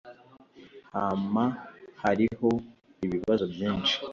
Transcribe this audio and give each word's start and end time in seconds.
Hama 0.93 1.45
hariho 2.01 2.49
ibibazo 3.05 3.43
byinshi. 3.53 3.93